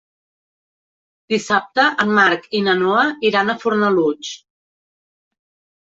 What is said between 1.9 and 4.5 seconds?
en Marc i na Noa iran a Fornalutx.